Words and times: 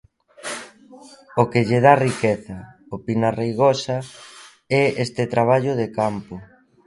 "O 1.41 1.43
que 1.51 1.61
lle 1.67 1.79
dá 1.85 1.93
riqueza", 2.07 2.57
opina 2.97 3.29
Reigosa, 3.39 3.97
"é 4.81 4.83
este 5.05 5.23
traballo 5.33 5.73
de 5.81 5.87
campo". 5.99 6.35